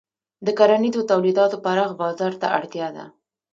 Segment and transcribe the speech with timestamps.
[0.45, 3.05] د کرنیزو تولیداتو پراخ بازار ته اړتیا ده.